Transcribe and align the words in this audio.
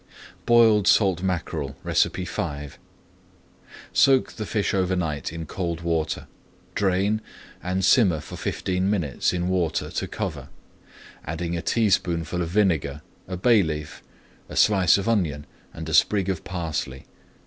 BOILED 0.47 0.87
SALT 0.87 1.21
MACKEREL 1.21 1.75
V 1.85 2.67
Soak 3.93 4.31
the 4.33 4.45
fish 4.47 4.73
over 4.73 4.95
night 4.95 5.31
in 5.31 5.45
cold 5.45 5.81
water, 5.81 6.25
drain, 6.73 7.21
and 7.61 7.85
simmer 7.85 8.19
for 8.19 8.35
fifteen 8.35 8.89
minutes 8.89 9.31
in 9.31 9.47
water 9.47 9.91
to 9.91 10.07
cover, 10.07 10.49
adding 11.23 11.55
a 11.55 11.61
teaspoonful 11.61 12.41
of 12.41 12.49
vinegar, 12.49 13.03
a 13.27 13.37
bay 13.37 13.61
leaf, 13.61 14.01
a 14.49 14.55
slice 14.55 14.97
of 14.97 15.07
onion, 15.07 15.45
and 15.71 15.87
a 15.87 15.93
sprig 15.93 16.29
of 16.29 16.43
parsley. 16.43 17.05